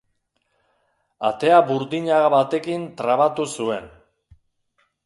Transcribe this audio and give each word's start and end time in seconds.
Atea 1.29 1.59
burdin 1.67 2.09
haga 2.17 2.33
batekin 2.37 2.89
trabatu 3.03 3.49
zuen. 3.59 3.91